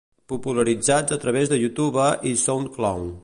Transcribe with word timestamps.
Popularitzats 0.31 1.15
a 1.17 1.19
través 1.27 1.53
de 1.53 1.61
YouTube 1.67 2.09
i 2.33 2.37
SoundCloud. 2.47 3.17